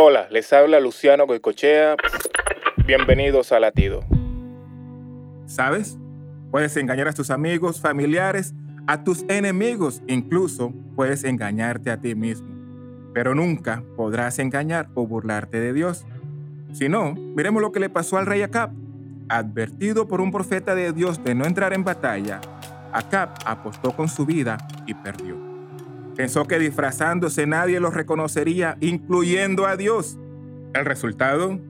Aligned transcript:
Hola, 0.00 0.28
les 0.30 0.52
habla 0.52 0.78
Luciano 0.78 1.26
Goicochea. 1.26 1.96
Bienvenidos 2.86 3.50
a 3.50 3.58
Latido. 3.58 4.04
¿Sabes? 5.46 5.98
Puedes 6.52 6.76
engañar 6.76 7.08
a 7.08 7.12
tus 7.12 7.30
amigos, 7.30 7.80
familiares, 7.80 8.54
a 8.86 9.02
tus 9.02 9.24
enemigos, 9.28 10.00
incluso 10.06 10.72
puedes 10.94 11.24
engañarte 11.24 11.90
a 11.90 12.00
ti 12.00 12.14
mismo. 12.14 12.46
Pero 13.12 13.34
nunca 13.34 13.82
podrás 13.96 14.38
engañar 14.38 14.88
o 14.94 15.04
burlarte 15.04 15.58
de 15.58 15.72
Dios. 15.72 16.06
Si 16.72 16.88
no, 16.88 17.14
miremos 17.14 17.60
lo 17.60 17.72
que 17.72 17.80
le 17.80 17.90
pasó 17.90 18.18
al 18.18 18.26
rey 18.26 18.42
Acab. 18.42 18.70
Advertido 19.28 20.06
por 20.06 20.20
un 20.20 20.30
profeta 20.30 20.76
de 20.76 20.92
Dios 20.92 21.24
de 21.24 21.34
no 21.34 21.44
entrar 21.44 21.72
en 21.72 21.82
batalla, 21.82 22.40
Acab 22.92 23.30
apostó 23.44 23.96
con 23.96 24.08
su 24.08 24.24
vida 24.24 24.58
y 24.86 24.94
perdió. 24.94 25.47
Pensó 26.18 26.46
que 26.46 26.58
disfrazándose 26.58 27.46
nadie 27.46 27.78
lo 27.78 27.92
reconocería, 27.92 28.76
incluyendo 28.80 29.68
a 29.68 29.76
Dios. 29.76 30.18
El 30.74 30.84
resultado, 30.84 31.60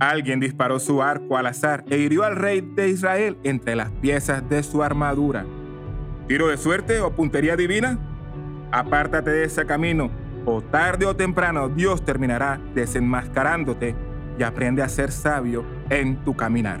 alguien 0.00 0.40
disparó 0.40 0.80
su 0.80 1.04
arco 1.04 1.36
al 1.36 1.46
azar 1.46 1.84
e 1.88 1.98
hirió 1.98 2.24
al 2.24 2.34
rey 2.34 2.62
de 2.62 2.88
Israel 2.88 3.38
entre 3.44 3.76
las 3.76 3.92
piezas 3.92 4.46
de 4.48 4.64
su 4.64 4.82
armadura. 4.82 5.46
¿Tiro 6.26 6.48
de 6.48 6.56
suerte 6.56 7.00
o 7.00 7.14
puntería 7.14 7.54
divina? 7.54 7.96
Apártate 8.72 9.30
de 9.30 9.44
ese 9.44 9.64
camino, 9.66 10.10
o 10.44 10.62
tarde 10.62 11.06
o 11.06 11.14
temprano 11.14 11.68
Dios 11.68 12.04
terminará 12.04 12.60
desenmascarándote 12.74 13.94
y 14.36 14.42
aprende 14.42 14.82
a 14.82 14.88
ser 14.88 15.12
sabio 15.12 15.64
en 15.90 16.16
tu 16.24 16.34
caminar. 16.34 16.80